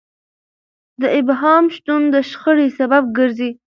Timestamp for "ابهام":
1.19-1.65